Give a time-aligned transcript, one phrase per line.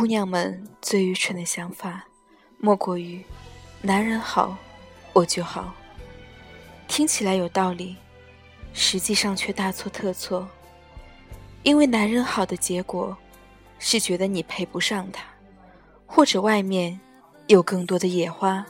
[0.00, 2.06] 姑娘们最愚蠢的想法，
[2.56, 3.22] 莫过于
[3.82, 4.56] 男人好，
[5.12, 5.74] 我就好。
[6.88, 7.96] 听起来有道理，
[8.72, 10.48] 实际上却大错特错。
[11.64, 13.14] 因为男人好的结果，
[13.78, 15.22] 是觉得你配不上他，
[16.06, 16.98] 或者外面
[17.48, 18.64] 有更多的野花。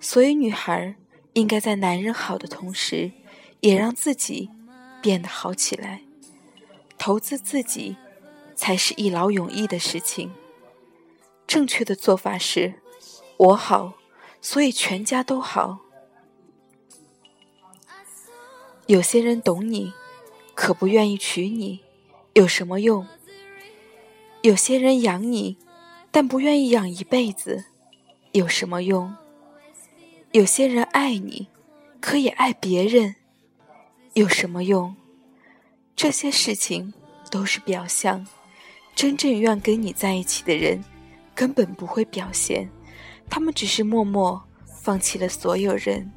[0.00, 0.94] 所以，女孩
[1.34, 3.12] 应该在男人好的同时，
[3.60, 4.48] 也让自己
[5.02, 6.00] 变得好起来。
[6.96, 7.98] 投资自己，
[8.54, 10.32] 才是一劳永逸的事情。
[11.46, 12.74] 正确的做法是：
[13.36, 13.94] 我好，
[14.40, 15.80] 所以全家都好。
[18.86, 19.92] 有些人懂你。
[20.56, 21.80] 可不愿意娶你，
[22.34, 23.08] 有什么用？
[24.42, 25.58] 有些人养你，
[26.12, 27.64] 但不愿意养一辈子，
[28.30, 29.16] 有什么用？
[30.30, 31.48] 有些人爱你，
[32.00, 33.16] 可以爱别人，
[34.12, 34.94] 有什么用？
[35.96, 36.94] 这些事情
[37.32, 38.24] 都是表象，
[38.94, 40.82] 真正愿跟你在一起的人，
[41.34, 42.68] 根本不会表现，
[43.28, 46.10] 他们只是默默放弃了所有人，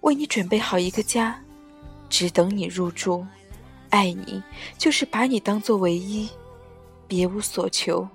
[0.00, 1.40] 为你准备好一个家，
[2.08, 3.24] 只等你入住。
[3.90, 4.42] 爱你
[4.76, 6.28] 就是把你当做唯一，
[7.06, 8.06] 别无所求。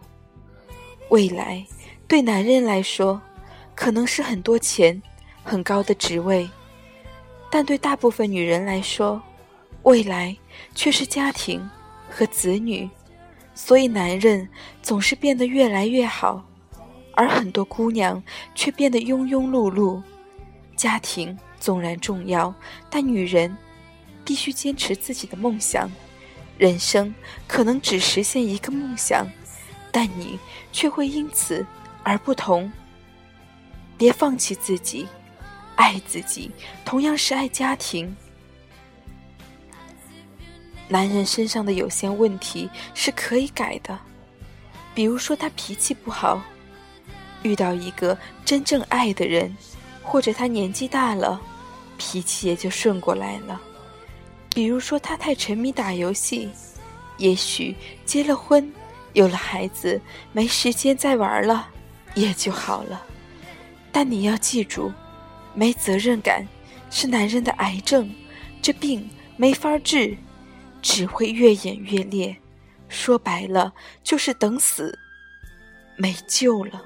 [1.10, 1.66] 未来
[2.08, 3.20] 对男人来说，
[3.74, 5.02] 可能是很多钱、
[5.44, 6.48] 很高的职位，
[7.50, 9.20] 但对大部分女人来说，
[9.84, 10.38] 未来
[10.76, 11.68] 却是家庭
[12.10, 12.88] 和子女。
[13.54, 14.48] 所以男人
[14.82, 16.44] 总是变得越来越好，
[17.14, 18.22] 而很多姑娘
[18.56, 20.02] 却变得庸庸碌碌。
[20.76, 22.54] 家庭纵然重要，
[22.90, 23.56] 但女人。
[24.26, 25.92] 必须坚持自己的梦想，
[26.58, 27.14] 人生
[27.46, 29.28] 可能只实现一个梦想，
[29.92, 30.40] 但你
[30.72, 31.68] 却会因此
[32.04, 32.72] 而不同。
[33.98, 35.06] 别放弃自己，
[35.76, 36.50] 爱自己，
[36.86, 38.16] 同样是爱家庭。
[40.88, 43.98] 男人身上的有些问题是可以改的，
[44.94, 46.42] 比如说他脾气不好，
[47.42, 49.56] 遇到一个真正爱的人，
[50.02, 51.42] 或者他年纪大了，
[51.98, 53.60] 脾气也就顺过来了。
[54.54, 56.50] 比如说，他太沉迷打游戏，
[57.18, 58.72] 也许结了婚，
[59.14, 60.00] 有了孩子，
[60.32, 61.70] 没时间再玩了，
[62.14, 63.02] 也就好了。
[63.92, 64.92] 但你要记住，
[65.56, 66.48] 没责任感
[66.92, 68.14] 是男人的癌症，
[68.62, 70.16] 这病没法治，
[70.84, 72.38] 只会越演越烈。
[72.88, 73.74] 说白了，
[74.04, 75.00] 就是等死，
[75.98, 76.84] 没救了。